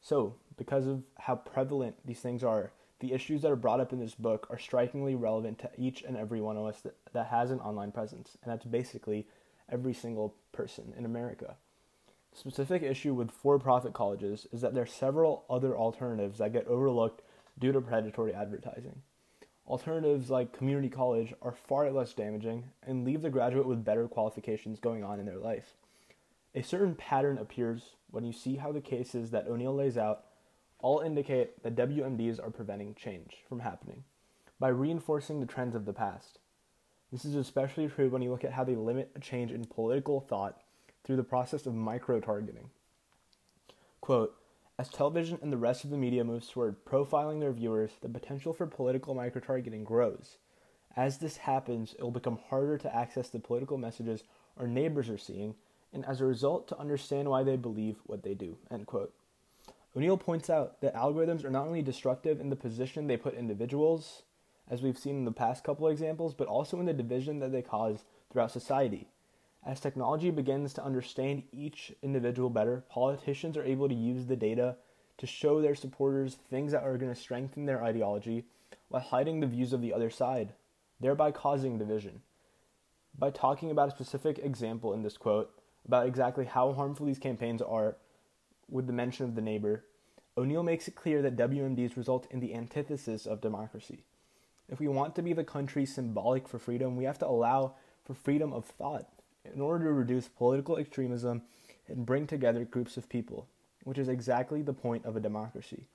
So, 0.01 0.35
because 0.57 0.87
of 0.87 1.03
how 1.19 1.37
prevalent 1.37 1.97
these 2.05 2.21
things 2.21 2.43
are, 2.43 2.73
the 3.01 3.13
issues 3.13 3.43
that 3.43 3.53
are 3.53 3.57
brought 3.57 3.81
up 3.81 3.93
in 3.93 4.01
this 4.01 4.15
book 4.15 4.47
are 4.51 4.59
strikingly 4.59 5.15
relevant 5.15 5.59
to 5.61 5.71
each 5.77 6.03
and 6.03 6.17
every 6.17 6.41
one 6.41 6.57
of 6.57 6.67
us 6.67 6.81
that, 6.81 6.97
that 7.13 7.27
has 7.29 7.51
an 7.51 7.61
online 7.61 7.93
presence, 7.93 8.37
and 8.43 8.53
that's 8.53 8.65
basically 8.65 9.27
every 9.71 9.95
single 9.95 10.35
person 10.53 10.93
in 10.97 11.05
America. 11.05 11.57
The 12.33 12.39
specific 12.39 12.83
issue 12.83 13.15
with 13.15 13.31
for 13.31 13.59
profit 13.59 13.93
colleges 13.93 14.47
is 14.53 14.61
that 14.61 14.75
there 14.75 14.83
are 14.83 14.87
several 14.87 15.45
other 15.49 15.77
alternatives 15.77 16.39
that 16.39 16.53
get 16.53 16.67
overlooked 16.67 17.23
due 17.59 17.73
to 17.73 17.81
predatory 17.81 18.35
advertising. 18.35 19.03
Alternatives 19.67 20.31
like 20.31 20.57
community 20.57 20.89
college 20.89 21.35
are 21.43 21.53
far 21.53 21.91
less 21.91 22.15
damaging 22.15 22.65
and 22.83 23.05
leave 23.05 23.23
the 23.23 23.31
graduate 23.31 23.67
with 23.67 23.85
better 23.85 24.09
qualifications 24.09 24.81
going 24.81 25.05
on 25.05 25.21
in 25.21 25.27
their 25.27 25.39
life. 25.39 25.75
A 26.55 26.63
certain 26.63 26.95
pattern 26.95 27.39
appears 27.39 27.95
when 28.11 28.25
you 28.25 28.33
see 28.33 28.57
how 28.57 28.73
the 28.73 28.81
cases 28.81 29.31
that 29.31 29.47
O'Neil 29.47 29.75
lays 29.75 29.99
out 29.99 30.25
all 30.81 31.01
indicate 31.01 31.63
that 31.63 31.77
WMDs 31.77 32.43
are 32.43 32.51
preventing 32.51 32.95
change 32.95 33.39
from 33.49 33.61
happening 33.61 34.05
by 34.59 34.69
reinforcing 34.69 35.41
the 35.41 35.47
trends 35.47 35.75
of 35.75 35.85
the 35.85 35.93
past. 35.93 36.39
This 37.13 37.25
is 37.25 37.35
especially 37.35 37.89
true 37.89 38.09
when 38.09 38.23
you 38.23 38.31
look 38.31 38.45
at 38.45 38.53
how 38.53 38.65
they 38.65 38.77
limit 38.77 39.11
a 39.15 39.21
change 39.21 39.51
in 39.51 39.65
political 39.65 40.21
thought 40.21 40.61
through 41.05 41.17
the 41.17 41.25
process 41.25 41.67
of 41.67 41.75
micro 41.75 42.21
targeting. 42.21 42.71
Quote, 44.01 44.35
as 44.79 44.89
television 44.89 45.39
and 45.43 45.53
the 45.53 45.57
rest 45.57 45.85
of 45.85 45.91
the 45.91 45.97
media 45.97 46.23
moves 46.23 46.49
toward 46.49 46.85
profiling 46.85 47.41
their 47.41 47.53
viewers, 47.53 47.93
the 48.01 48.09
potential 48.09 48.53
for 48.53 48.67
political 48.67 49.15
micro 49.15 49.41
targeting 49.41 49.85
grows. 49.85 50.39
As 50.97 51.19
this 51.19 51.39
happens, 51.39 51.95
it 51.99 52.03
will 52.03 52.11
become 52.11 52.39
harder 52.49 52.79
to 52.79 52.95
access 52.95 53.29
the 53.29 53.41
political 53.41 53.79
messages 53.79 54.23
our 54.57 54.67
neighbors 54.67 55.09
are 55.09 55.19
seeing, 55.19 55.55
and 55.93 56.05
as 56.05 56.21
a 56.21 56.27
result, 56.27 56.69
to 56.69 56.79
understand 56.79 57.29
why 57.29 57.43
they 57.43 57.57
believe 57.57 57.97
what 58.05 58.23
they 58.23 58.35
do. 58.35 58.57
End 58.71 58.87
quote. 58.87 59.13
O'Neil 59.97 60.17
points 60.17 60.51
out 60.51 60.81
that 60.81 60.95
algorithms 60.95 61.45
are 61.45 61.51
not 61.51 61.67
only 61.67 61.83
destructive 61.83 62.41
in 62.41 62.51
the 62.51 62.57
position 62.57 63.07
they 63.07 63.17
put 63.17 63.35
individuals, 63.35 64.23
as 64.71 64.83
we've 64.83 64.99
seen 64.99 65.17
in 65.17 65.25
the 65.25 65.33
past 65.33 65.65
couple 65.65 65.89
examples, 65.89 66.35
but 66.35 66.47
also 66.47 66.79
in 66.79 66.87
the 66.87 66.93
division 66.93 67.39
that 67.39 67.53
they 67.53 67.63
cause 67.63 68.05
throughout 68.31 68.51
society. 68.51 69.09
As 69.65 69.81
technology 69.81 70.31
begins 70.31 70.73
to 70.75 70.85
understand 70.85 71.43
each 71.53 71.93
individual 72.03 72.51
better, 72.51 72.85
politicians 72.89 73.57
are 73.57 73.65
able 73.65 73.89
to 73.89 73.95
use 73.95 74.27
the 74.27 74.37
data 74.37 74.77
to 75.17 75.27
show 75.27 75.61
their 75.61 75.75
supporters 75.75 76.37
things 76.49 76.73
that 76.73 76.85
are 76.85 76.97
going 76.97 77.13
to 77.13 77.21
strengthen 77.21 77.67
their 77.67 77.83
ideology 77.83 78.45
while 78.89 79.03
hiding 79.03 79.41
the 79.41 79.47
views 79.47 79.73
of 79.73 79.81
the 79.81 79.93
other 79.93 80.11
side, 80.11 80.53
thereby 81.01 81.33
causing 81.33 81.79
division. 81.79 82.23
By 83.19 83.31
talking 83.31 83.71
about 83.71 83.89
a 83.89 83.93
specific 83.93 84.39
example 84.39 84.93
in 84.93 85.03
this 85.03 85.17
quote, 85.17 85.51
about 85.87 86.07
exactly 86.07 86.45
how 86.45 86.73
harmful 86.73 87.07
these 87.07 87.19
campaigns 87.19 87.63
are, 87.63 87.97
with 88.71 88.87
the 88.87 88.93
mention 88.93 89.25
of 89.25 89.35
the 89.35 89.41
neighbor, 89.41 89.85
O'Neil 90.37 90.63
makes 90.63 90.87
it 90.87 90.95
clear 90.95 91.23
that 91.23 91.37
WMDs 91.37 91.97
result 91.97 92.27
in 92.31 92.41
the 92.41 92.55
antithesis 92.55 93.27
of 93.27 93.41
democracy. 93.41 94.05
If 94.69 94.79
we 94.79 94.89
want 94.89 95.17
to 95.17 95.23
be 95.23 95.33
the 95.33 95.45
country 95.45 95.87
symbolic 95.87 96.47
for 96.47 96.59
freedom, 96.59 96.97
we 96.97 97.05
have 97.05 97.19
to 97.21 97.27
allow 97.27 97.75
for 98.05 98.15
freedom 98.15 98.53
of 98.53 98.65
thought 98.65 99.09
in 99.45 99.61
order 99.61 99.87
to 99.87 99.93
reduce 99.93 100.29
political 100.29 100.77
extremism 100.77 101.43
and 101.89 102.07
bring 102.07 102.27
together 102.27 102.65
groups 102.65 102.97
of 102.97 103.09
people, 103.09 103.49
which 103.85 103.99
is 103.99 104.09
exactly 104.09 104.63
the 104.63 104.75
point 104.75 105.05
of 105.07 105.17
a 105.17 105.21
democracy. 105.21 105.89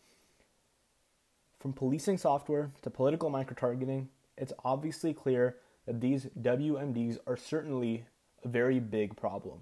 From 1.60 1.72
policing 1.72 2.18
software 2.18 2.72
to 2.82 2.90
political 2.90 3.32
microtargeting, 3.32 4.08
it's 4.38 4.54
obviously 4.66 5.14
clear 5.14 5.58
that 5.86 6.02
these 6.02 6.26
WMDs 6.42 7.20
are 7.28 7.38
certainly 7.38 8.06
a 8.44 8.48
very 8.48 8.80
big 8.80 9.16
problem. 9.16 9.62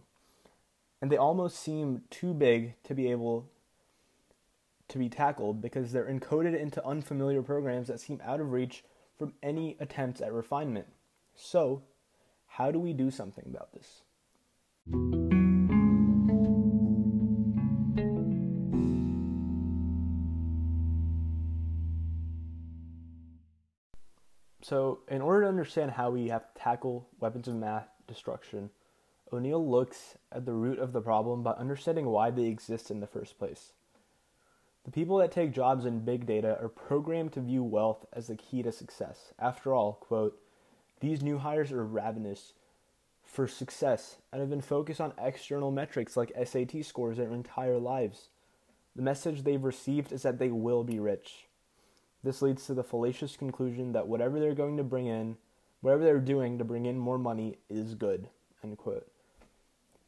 And 1.01 1.11
they 1.11 1.17
almost 1.17 1.59
seem 1.59 2.03
too 2.09 2.33
big 2.33 2.75
to 2.83 2.93
be 2.93 3.09
able 3.09 3.49
to 4.87 4.97
be 4.99 5.09
tackled 5.09 5.61
because 5.61 5.91
they're 5.91 6.05
encoded 6.05 6.57
into 6.59 6.85
unfamiliar 6.85 7.41
programs 7.41 7.87
that 7.87 7.99
seem 7.99 8.21
out 8.23 8.39
of 8.39 8.51
reach 8.51 8.83
from 9.17 9.33
any 9.41 9.77
attempts 9.79 10.21
at 10.21 10.31
refinement. 10.31 10.87
So, 11.33 11.83
how 12.45 12.71
do 12.71 12.79
we 12.79 12.93
do 12.93 13.09
something 13.09 13.45
about 13.47 13.71
this? 13.73 14.01
So, 24.61 24.99
in 25.07 25.21
order 25.21 25.41
to 25.41 25.47
understand 25.47 25.91
how 25.91 26.11
we 26.11 26.27
have 26.27 26.53
to 26.53 26.61
tackle 26.61 27.07
weapons 27.19 27.47
of 27.47 27.55
mass 27.55 27.85
destruction, 28.07 28.69
O'Neil 29.33 29.65
looks 29.65 30.17
at 30.31 30.45
the 30.45 30.53
root 30.53 30.79
of 30.79 30.91
the 30.91 31.01
problem 31.01 31.41
by 31.41 31.51
understanding 31.51 32.07
why 32.07 32.31
they 32.31 32.45
exist 32.45 32.91
in 32.91 32.99
the 32.99 33.07
first 33.07 33.39
place. 33.39 33.73
The 34.83 34.91
people 34.91 35.17
that 35.17 35.31
take 35.31 35.53
jobs 35.53 35.85
in 35.85 35.99
big 35.99 36.25
data 36.25 36.57
are 36.59 36.67
programmed 36.67 37.33
to 37.33 37.41
view 37.41 37.63
wealth 37.63 38.05
as 38.11 38.27
the 38.27 38.35
key 38.35 38.63
to 38.63 38.71
success. 38.71 39.33
After 39.39 39.73
all, 39.73 39.93
quote, 39.93 40.37
these 40.99 41.21
new 41.21 41.37
hires 41.37 41.71
are 41.71 41.85
ravenous 41.85 42.53
for 43.23 43.47
success 43.47 44.17
and 44.31 44.41
have 44.41 44.49
been 44.49 44.61
focused 44.61 44.99
on 44.99 45.13
external 45.17 45.71
metrics 45.71 46.17
like 46.17 46.33
SAT 46.45 46.83
scores 46.83 47.17
their 47.17 47.31
entire 47.31 47.77
lives. 47.77 48.29
The 48.95 49.01
message 49.01 49.43
they've 49.43 49.63
received 49.63 50.11
is 50.11 50.23
that 50.23 50.39
they 50.39 50.49
will 50.49 50.83
be 50.83 50.99
rich. 50.99 51.47
This 52.23 52.41
leads 52.41 52.65
to 52.65 52.73
the 52.73 52.83
fallacious 52.83 53.37
conclusion 53.37 53.93
that 53.93 54.07
whatever 54.07 54.39
they're 54.39 54.53
going 54.53 54.77
to 54.77 54.83
bring 54.83 55.07
in, 55.07 55.37
whatever 55.79 56.03
they're 56.03 56.19
doing 56.19 56.57
to 56.57 56.63
bring 56.65 56.85
in 56.85 56.97
more 56.97 57.17
money 57.17 57.57
is 57.69 57.95
good. 57.95 58.27
End 58.63 58.77
quote. 58.77 59.07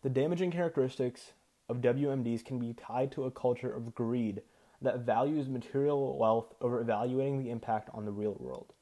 The 0.03 0.09
damaging 0.09 0.51
characteristics 0.51 1.31
of 1.69 1.77
WMDs 1.77 2.43
can 2.43 2.59
be 2.59 2.73
tied 2.73 3.09
to 3.13 3.23
a 3.23 3.31
culture 3.31 3.73
of 3.73 3.95
greed 3.95 4.41
that 4.81 4.99
values 4.99 5.47
material 5.47 6.17
wealth 6.17 6.53
over 6.59 6.81
evaluating 6.81 7.41
the 7.41 7.49
impact 7.49 7.89
on 7.93 8.03
the 8.03 8.11
real 8.11 8.35
world. 8.37 8.73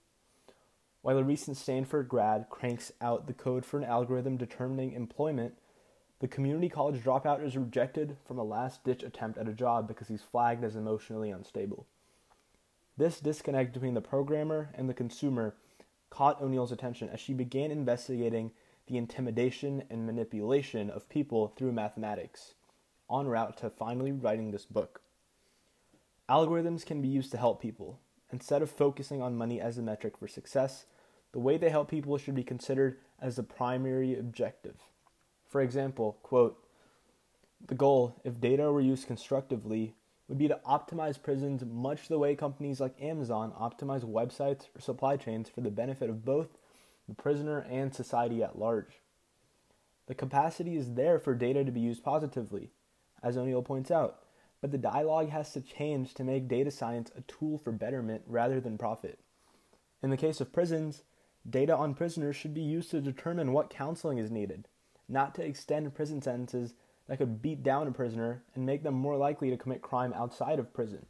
While 1.04 1.20
a 1.20 1.24
recent 1.24 1.58
Stanford 1.58 2.10
grad 2.10 2.48
cranks 2.50 2.92
out 3.00 3.28
the 3.28 3.34
code 3.34 3.66
for 3.66 3.78
an 3.78 3.84
algorithm 3.84 4.36
determining 4.36 4.94
employment, 4.94 5.54
the 6.22 6.28
community 6.28 6.70
college 6.70 7.04
dropout 7.04 7.46
is 7.46 7.56
rejected 7.56 8.18
from 8.25 8.40
a 8.40 8.44
last 8.44 8.84
ditch 8.84 9.04
attempt 9.04 9.38
at 9.38 9.48
a 9.48 9.54
job 9.54 9.88
because 9.88 10.08
he's 10.08 10.24
flagged 10.24 10.63
as 10.63 10.75
emotionally 10.75 11.30
unstable. 11.30 11.86
This 12.98 13.20
disconnect 13.20 13.74
between 13.74 13.94
the 13.94 14.01
programmer 14.01 14.72
and 14.74 14.90
the 14.90 14.94
consumer 14.96 15.56
caught 16.10 16.42
O'Neil's 16.42 16.72
attention 16.72 17.10
as 17.10 17.20
she 17.20 17.34
began 17.34 17.70
investigating 17.70 18.51
the 18.88 18.97
intimidation 18.97 19.83
and 19.89 20.05
manipulation 20.05 20.89
of 20.89 21.09
people 21.09 21.47
through 21.47 21.71
mathematics, 21.71 22.55
en 23.11 23.27
route 23.27 23.57
to 23.57 23.69
finally 23.69 24.11
writing 24.11 24.51
this 24.51 24.65
book. 24.65 25.01
Algorithms 26.29 26.85
can 26.85 27.01
be 27.01 27.07
used 27.07 27.31
to 27.31 27.38
help 27.38 27.61
people. 27.61 28.00
Instead 28.31 28.61
of 28.61 28.71
focusing 28.71 29.21
on 29.21 29.35
money 29.35 29.59
as 29.59 29.77
a 29.77 29.81
metric 29.81 30.17
for 30.17 30.27
success, 30.27 30.85
the 31.33 31.39
way 31.39 31.57
they 31.57 31.69
help 31.69 31.89
people 31.89 32.17
should 32.17 32.35
be 32.35 32.43
considered 32.43 32.97
as 33.21 33.35
the 33.35 33.43
primary 33.43 34.17
objective. 34.17 34.77
For 35.47 35.61
example, 35.61 36.17
quote, 36.23 36.57
the 37.67 37.75
goal, 37.75 38.15
if 38.23 38.39
data 38.39 38.71
were 38.71 38.81
used 38.81 39.07
constructively, 39.07 39.95
would 40.27 40.38
be 40.38 40.47
to 40.47 40.59
optimize 40.65 41.21
prisons 41.21 41.63
much 41.65 42.07
the 42.07 42.17
way 42.17 42.35
companies 42.35 42.79
like 42.79 43.01
Amazon 43.01 43.51
optimize 43.59 44.03
websites 44.03 44.67
or 44.73 44.79
supply 44.79 45.17
chains 45.17 45.50
for 45.50 45.59
the 45.59 45.69
benefit 45.69 46.09
of 46.09 46.23
both 46.23 46.57
the 47.12 47.22
prisoner 47.22 47.60
and 47.70 47.94
society 47.94 48.41
at 48.41 48.58
large. 48.58 49.01
The 50.08 50.15
capacity 50.15 50.77
is 50.77 50.94
there 50.94 51.20
for 51.20 51.36
data 51.36 51.65
to 51.65 51.72
be 51.72 51.82
used 51.82 52.03
positively, 52.03 52.72
as 53.22 53.38
O'Neil 53.38 53.62
points 53.62 53.91
out, 53.91 54.20
but 54.62 54.72
the 54.72 54.77
dialogue 54.77 55.30
has 55.30 55.51
to 55.51 55.62
change 55.62 56.13
to 56.13 56.24
make 56.24 56.48
data 56.48 56.72
science 56.72 57.12
a 57.18 57.22
tool 57.22 57.58
for 57.58 57.74
betterment 57.74 58.24
rather 58.25 58.62
than 58.62 58.77
profit. 58.77 59.20
In 60.01 60.10
the 60.10 60.18
case 60.18 60.39
of 60.39 60.53
prisons, 60.53 61.03
Data 61.50 61.75
on 61.75 61.96
prisoners 61.96 62.36
should 62.36 62.53
be 62.53 62.62
used 62.62 62.91
to 62.91 63.01
determine 63.01 63.51
what 63.51 63.70
counseling 63.72 64.20
is 64.20 64.30
needed, 64.30 64.68
not 65.10 65.34
to 65.36 65.44
extend 65.44 65.94
prison 65.96 66.22
sentences 66.22 66.75
that 67.08 67.18
could 67.18 67.41
beat 67.41 67.63
down 67.63 67.88
a 67.88 67.91
prisoner 67.91 68.44
and 68.53 68.65
make 68.65 68.84
them 68.84 68.94
more 68.94 69.18
likely 69.18 69.50
to 69.50 69.58
commit 69.58 69.82
crime 69.82 70.13
outside 70.13 70.60
of 70.60 70.74
prison. 70.74 71.08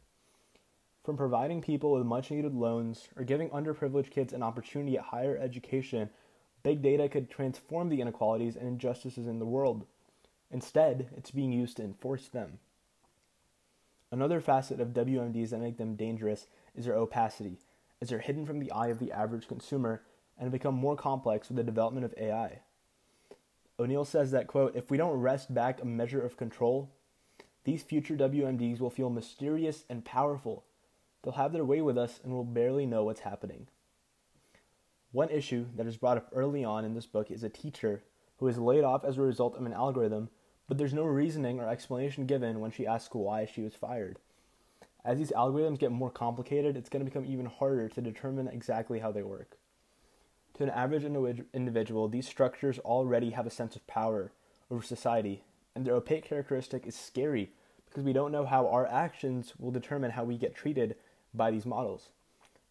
From 1.04 1.16
providing 1.16 1.60
people 1.60 1.92
with 1.92 2.06
much 2.06 2.30
needed 2.30 2.54
loans 2.54 3.08
or 3.16 3.24
giving 3.24 3.50
underprivileged 3.50 4.10
kids 4.10 4.32
an 4.32 4.42
opportunity 4.42 4.96
at 4.96 5.04
higher 5.04 5.36
education, 5.36 6.10
big 6.62 6.80
data 6.80 7.08
could 7.08 7.28
transform 7.28 7.88
the 7.88 8.00
inequalities 8.00 8.54
and 8.54 8.68
injustices 8.68 9.26
in 9.26 9.40
the 9.40 9.44
world. 9.44 9.84
Instead, 10.50 11.08
it's 11.16 11.32
being 11.32 11.52
used 11.52 11.78
to 11.78 11.82
enforce 11.82 12.28
them. 12.28 12.58
Another 14.12 14.40
facet 14.40 14.78
of 14.78 14.88
WMDs 14.88 15.50
that 15.50 15.60
make 15.60 15.78
them 15.78 15.96
dangerous 15.96 16.46
is 16.76 16.84
their 16.84 16.94
opacity, 16.94 17.58
as 18.00 18.10
they're 18.10 18.18
hidden 18.18 18.46
from 18.46 18.60
the 18.60 18.70
eye 18.70 18.88
of 18.88 18.98
the 18.98 19.10
average 19.10 19.48
consumer 19.48 20.02
and 20.38 20.52
become 20.52 20.74
more 20.74 20.96
complex 20.96 21.48
with 21.48 21.56
the 21.56 21.64
development 21.64 22.04
of 22.04 22.14
AI. 22.16 22.60
O'Neil 23.78 24.04
says 24.04 24.30
that, 24.30 24.46
quote, 24.46 24.76
if 24.76 24.90
we 24.90 24.98
don't 24.98 25.18
wrest 25.18 25.52
back 25.52 25.80
a 25.80 25.86
measure 25.86 26.20
of 26.20 26.36
control, 26.36 26.90
these 27.64 27.82
future 27.82 28.14
WMDs 28.14 28.78
will 28.78 28.90
feel 28.90 29.10
mysterious 29.10 29.84
and 29.88 30.04
powerful. 30.04 30.64
They'll 31.22 31.34
have 31.34 31.52
their 31.52 31.64
way 31.64 31.80
with 31.80 31.96
us 31.96 32.20
and 32.22 32.32
we'll 32.32 32.44
barely 32.44 32.86
know 32.86 33.04
what's 33.04 33.20
happening. 33.20 33.68
One 35.12 35.28
issue 35.28 35.66
that 35.76 35.86
is 35.86 35.96
brought 35.96 36.16
up 36.16 36.30
early 36.34 36.64
on 36.64 36.84
in 36.84 36.94
this 36.94 37.06
book 37.06 37.30
is 37.30 37.42
a 37.42 37.48
teacher 37.48 38.02
who 38.38 38.48
is 38.48 38.58
laid 38.58 38.82
off 38.82 39.04
as 39.04 39.18
a 39.18 39.22
result 39.22 39.56
of 39.56 39.64
an 39.66 39.72
algorithm, 39.72 40.30
but 40.66 40.78
there's 40.78 40.94
no 40.94 41.04
reasoning 41.04 41.60
or 41.60 41.68
explanation 41.68 42.26
given 42.26 42.60
when 42.60 42.70
she 42.70 42.86
asks 42.86 43.14
why 43.14 43.44
she 43.44 43.62
was 43.62 43.74
fired. 43.74 44.18
As 45.04 45.18
these 45.18 45.32
algorithms 45.32 45.78
get 45.78 45.92
more 45.92 46.10
complicated, 46.10 46.76
it's 46.76 46.88
going 46.88 47.04
to 47.04 47.10
become 47.10 47.26
even 47.26 47.46
harder 47.46 47.88
to 47.88 48.00
determine 48.00 48.48
exactly 48.48 49.00
how 49.00 49.12
they 49.12 49.22
work. 49.22 49.58
To 50.54 50.62
an 50.62 50.70
average 50.70 51.04
individual, 51.04 52.08
these 52.08 52.28
structures 52.28 52.78
already 52.80 53.30
have 53.30 53.46
a 53.46 53.50
sense 53.50 53.76
of 53.76 53.86
power 53.86 54.32
over 54.70 54.82
society, 54.82 55.44
and 55.74 55.84
their 55.84 55.94
opaque 55.94 56.24
characteristic 56.24 56.86
is 56.86 56.94
scary 56.94 57.52
because 57.86 58.04
we 58.04 58.12
don't 58.12 58.32
know 58.32 58.46
how 58.46 58.68
our 58.68 58.86
actions 58.86 59.54
will 59.58 59.70
determine 59.70 60.12
how 60.12 60.24
we 60.24 60.38
get 60.38 60.54
treated 60.54 60.96
by 61.34 61.50
these 61.50 61.66
models. 61.66 62.10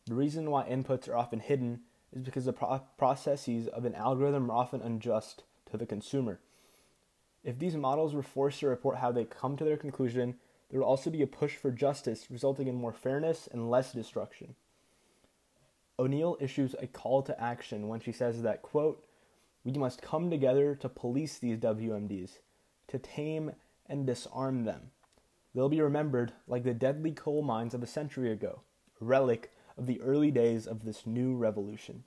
The 0.05 0.15
reason 0.15 0.49
why 0.49 0.67
inputs 0.67 1.07
are 1.07 1.15
often 1.15 1.39
hidden 1.39 1.81
is 2.13 2.21
because 2.21 2.45
the 2.45 2.53
pro- 2.53 2.81
processes 2.97 3.67
of 3.67 3.85
an 3.85 3.95
algorithm 3.95 4.49
are 4.49 4.57
often 4.57 4.81
unjust 4.81 5.43
to 5.69 5.77
the 5.77 5.85
consumer. 5.85 6.39
If 7.43 7.57
these 7.57 7.75
models 7.75 8.13
were 8.13 8.23
forced 8.23 8.59
to 8.59 8.67
report 8.67 8.97
how 8.97 9.11
they 9.11 9.25
come 9.25 9.57
to 9.57 9.63
their 9.63 9.77
conclusion, 9.77 10.35
there 10.69 10.79
will 10.79 10.87
also 10.87 11.09
be 11.09 11.21
a 11.21 11.27
push 11.27 11.55
for 11.55 11.71
justice, 11.71 12.27
resulting 12.29 12.67
in 12.67 12.75
more 12.75 12.93
fairness 12.93 13.47
and 13.51 13.69
less 13.69 13.91
destruction. 13.91 14.55
O'Neil 15.99 16.37
issues 16.39 16.75
a 16.79 16.87
call 16.87 17.21
to 17.23 17.41
action 17.41 17.87
when 17.87 17.99
she 17.99 18.11
says 18.11 18.41
that, 18.41 18.61
quote, 18.61 19.05
we 19.63 19.71
must 19.73 20.01
come 20.01 20.29
together 20.29 20.75
to 20.75 20.89
police 20.89 21.37
these 21.37 21.57
WMDs, 21.57 22.39
to 22.87 22.97
tame 22.97 23.51
and 23.85 24.07
disarm 24.07 24.63
them. 24.63 24.91
They'll 25.53 25.69
be 25.69 25.81
remembered 25.81 26.33
like 26.47 26.63
the 26.63 26.73
deadly 26.73 27.11
coal 27.11 27.41
mines 27.41 27.73
of 27.73 27.83
a 27.83 27.87
century 27.87 28.31
ago, 28.31 28.61
a 29.01 29.05
relic 29.05 29.51
of 29.77 29.85
the 29.85 30.01
early 30.01 30.31
days 30.31 30.65
of 30.65 30.85
this 30.85 31.05
new 31.05 31.35
revolution. 31.35 32.03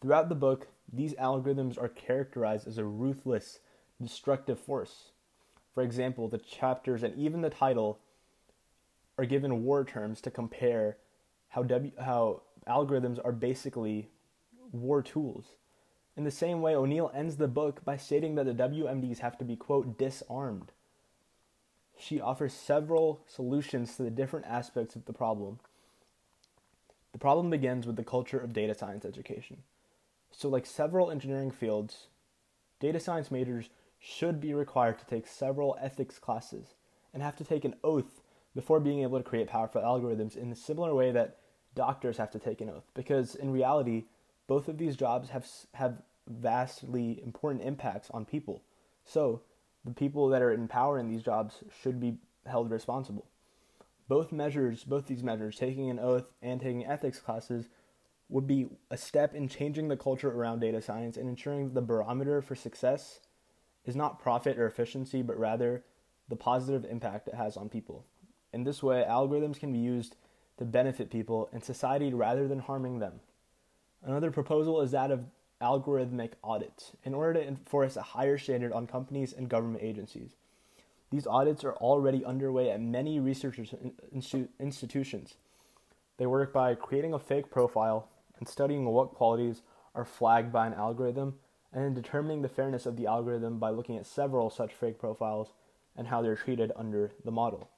Throughout 0.00 0.28
the 0.28 0.34
book, 0.34 0.68
these 0.92 1.14
algorithms 1.14 1.80
are 1.80 1.88
characterized 1.88 2.66
as 2.66 2.78
a 2.78 2.84
ruthless, 2.84 3.60
destructive 4.00 4.58
force. 4.58 5.10
For 5.74 5.82
example, 5.82 6.28
the 6.28 6.38
chapters 6.38 7.02
and 7.02 7.14
even 7.16 7.42
the 7.42 7.50
title 7.50 7.98
are 9.16 9.24
given 9.24 9.64
war 9.64 9.84
terms 9.84 10.20
to 10.22 10.30
compare 10.30 10.96
how 11.48 11.62
w, 11.62 11.92
how 12.00 12.42
algorithms 12.66 13.18
are 13.24 13.32
basically 13.32 14.08
war 14.72 15.02
tools. 15.02 15.54
In 16.16 16.24
the 16.24 16.30
same 16.30 16.60
way, 16.62 16.74
O'Neil 16.74 17.10
ends 17.14 17.36
the 17.36 17.48
book 17.48 17.84
by 17.84 17.96
stating 17.96 18.34
that 18.34 18.46
the 18.46 18.54
WMDs 18.54 19.18
have 19.18 19.38
to 19.38 19.44
be 19.44 19.56
quote 19.56 19.98
disarmed. 19.98 20.72
She 21.98 22.20
offers 22.20 22.52
several 22.52 23.20
solutions 23.26 23.96
to 23.96 24.04
the 24.04 24.10
different 24.10 24.46
aspects 24.46 24.94
of 24.94 25.04
the 25.04 25.12
problem. 25.12 25.58
The 27.12 27.18
problem 27.18 27.50
begins 27.50 27.86
with 27.86 27.96
the 27.96 28.04
culture 28.04 28.38
of 28.38 28.52
data 28.52 28.74
science 28.74 29.04
education. 29.04 29.58
So, 30.30 30.48
like 30.48 30.66
several 30.66 31.10
engineering 31.10 31.50
fields, 31.50 32.06
data 32.78 33.00
science 33.00 33.30
majors 33.30 33.70
should 33.98 34.40
be 34.40 34.54
required 34.54 34.98
to 35.00 35.06
take 35.06 35.26
several 35.26 35.76
ethics 35.80 36.18
classes 36.18 36.74
and 37.12 37.22
have 37.22 37.36
to 37.36 37.44
take 37.44 37.64
an 37.64 37.74
oath 37.82 38.20
before 38.54 38.78
being 38.78 39.02
able 39.02 39.18
to 39.18 39.24
create 39.24 39.48
powerful 39.48 39.82
algorithms 39.82 40.36
in 40.36 40.50
the 40.50 40.56
similar 40.56 40.94
way 40.94 41.10
that 41.10 41.38
doctors 41.74 42.18
have 42.18 42.30
to 42.30 42.38
take 42.38 42.60
an 42.60 42.70
oath. 42.70 42.84
Because 42.94 43.34
in 43.34 43.50
reality, 43.50 44.04
both 44.46 44.68
of 44.68 44.78
these 44.78 44.96
jobs 44.96 45.30
have, 45.30 45.46
have 45.74 46.02
vastly 46.28 47.20
important 47.24 47.64
impacts 47.64 48.10
on 48.10 48.24
people. 48.24 48.62
So, 49.04 49.42
the 49.88 49.94
people 49.94 50.28
that 50.28 50.42
are 50.42 50.52
in 50.52 50.68
power 50.68 50.98
in 50.98 51.08
these 51.08 51.22
jobs 51.22 51.64
should 51.82 51.98
be 51.98 52.18
held 52.44 52.70
responsible. 52.70 53.24
Both 54.06 54.32
measures, 54.32 54.84
both 54.84 55.06
these 55.06 55.22
measures, 55.22 55.56
taking 55.56 55.88
an 55.88 55.98
oath 55.98 56.26
and 56.42 56.60
taking 56.60 56.84
ethics 56.84 57.20
classes, 57.20 57.68
would 58.28 58.46
be 58.46 58.66
a 58.90 58.98
step 58.98 59.34
in 59.34 59.48
changing 59.48 59.88
the 59.88 59.96
culture 59.96 60.30
around 60.30 60.60
data 60.60 60.82
science 60.82 61.16
and 61.16 61.28
ensuring 61.28 61.72
the 61.72 61.80
barometer 61.80 62.42
for 62.42 62.54
success 62.54 63.20
is 63.86 63.96
not 63.96 64.20
profit 64.20 64.58
or 64.58 64.66
efficiency, 64.66 65.22
but 65.22 65.38
rather 65.38 65.82
the 66.28 66.36
positive 66.36 66.84
impact 66.84 67.28
it 67.28 67.34
has 67.34 67.56
on 67.56 67.70
people. 67.70 68.04
In 68.52 68.64
this 68.64 68.82
way, 68.82 69.04
algorithms 69.08 69.58
can 69.58 69.72
be 69.72 69.78
used 69.78 70.16
to 70.58 70.66
benefit 70.66 71.10
people 71.10 71.48
and 71.52 71.64
society 71.64 72.12
rather 72.12 72.46
than 72.46 72.58
harming 72.58 72.98
them. 72.98 73.20
Another 74.02 74.30
proposal 74.30 74.82
is 74.82 74.90
that 74.90 75.10
of 75.10 75.24
algorithmic 75.60 76.32
audits 76.42 76.92
in 77.04 77.14
order 77.14 77.40
to 77.40 77.46
enforce 77.46 77.96
a 77.96 78.02
higher 78.02 78.38
standard 78.38 78.72
on 78.72 78.86
companies 78.86 79.32
and 79.32 79.48
government 79.48 79.82
agencies. 79.82 80.36
These 81.10 81.26
audits 81.26 81.64
are 81.64 81.74
already 81.74 82.24
underway 82.24 82.70
at 82.70 82.80
many 82.80 83.18
research 83.18 83.58
institutions. 84.60 85.34
They 86.18 86.26
work 86.26 86.52
by 86.52 86.74
creating 86.74 87.14
a 87.14 87.18
fake 87.18 87.50
profile 87.50 88.08
and 88.38 88.48
studying 88.48 88.84
what 88.84 89.14
qualities 89.14 89.62
are 89.94 90.04
flagged 90.04 90.52
by 90.52 90.66
an 90.66 90.74
algorithm 90.74 91.34
and 91.72 91.84
then 91.84 91.94
determining 91.94 92.42
the 92.42 92.48
fairness 92.48 92.86
of 92.86 92.96
the 92.96 93.06
algorithm 93.06 93.58
by 93.58 93.70
looking 93.70 93.96
at 93.96 94.06
several 94.06 94.50
such 94.50 94.74
fake 94.74 94.98
profiles 94.98 95.52
and 95.96 96.08
how 96.08 96.22
they're 96.22 96.36
treated 96.36 96.72
under 96.76 97.10
the 97.24 97.30
model. 97.30 97.68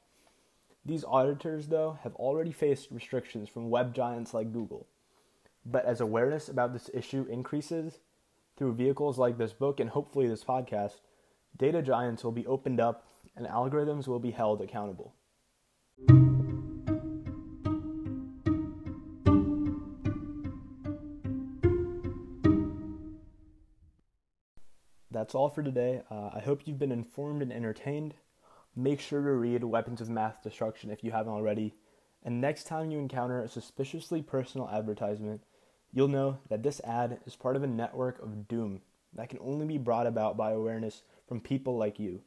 These 0.85 1.05
auditors, 1.05 1.69
though, 1.69 1.99
have 2.03 2.15
already 2.17 2.53
faced 2.53 2.91
restrictions 2.91 3.49
from 3.49 3.71
web 3.71 3.95
giants 3.95 4.33
like 4.33 4.53
Google. 4.53 4.87
But 5.65 5.85
as 5.85 6.01
awareness 6.01 6.49
about 6.49 6.73
this 6.73 6.91
issue 6.95 7.27
increases 7.31 7.99
through 8.57 8.75
vehicles 8.75 9.19
like 9.19 9.39
this 9.39 9.53
book 9.53 9.81
and 9.81 9.91
hopefully 9.91 10.27
this 10.27 10.45
podcast, 10.45 11.01
data 11.57 11.83
giants 11.83 12.25
will 12.25 12.33
be 12.33 12.47
opened 12.47 12.81
up 12.81 13.07
and 13.37 13.47
algorithms 13.47 14.07
will 14.07 14.19
be 14.19 14.31
held 14.31 14.61
accountable. 14.61 15.15
That's 25.13 25.35
all 25.35 25.51
for 25.51 25.63
today. 25.63 26.03
Uh, 26.11 26.31
I 26.35 26.41
hope 26.41 26.63
you've 26.65 26.79
been 26.79 26.93
informed 26.93 27.43
and 27.43 27.53
entertained. 27.53 28.15
Make 28.75 29.01
sure 29.01 29.23
to 29.23 29.33
read 29.33 29.65
Weapons 29.65 30.01
of 30.01 30.09
Mass 30.09 30.37
Destruction 30.43 30.91
if 30.91 31.05
you 31.05 31.11
haven't 31.11 31.33
already. 31.33 31.75
And 32.23 32.41
next 32.41 32.65
time 32.65 32.91
you 32.91 32.99
encounter 32.99 33.43
a 33.43 33.49
suspiciously 33.49 34.23
personal 34.23 34.69
advertisement, 34.71 35.43
you'll 35.93 36.09
know 36.09 36.39
that 36.49 36.63
this 36.63 36.81
ad 36.85 37.21
is 37.27 37.37
part 37.37 37.57
of 37.57 37.63
a 37.63 37.67
network 37.67 38.23
of 38.23 38.49
doom 38.49 38.81
that 39.15 39.29
can 39.29 39.39
only 39.41 39.67
be 39.67 39.79
brought 39.79 40.07
about 40.07 40.37
by 40.37 40.53
awareness 40.53 41.03
from 41.27 41.41
people 41.41 41.77
like 41.77 41.99
you. 41.99 42.21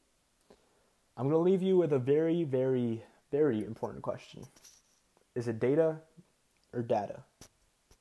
I'm 1.16 1.30
going 1.30 1.34
to 1.34 1.38
leave 1.38 1.62
you 1.62 1.78
with 1.78 1.94
a 1.94 2.00
very, 2.00 2.44
very, 2.44 3.04
very 3.32 3.64
important 3.64 4.04
question 4.04 4.46
Is 5.36 5.48
it 5.48 5.60
data 5.60 5.98
or 6.74 6.82
data? 6.82 7.24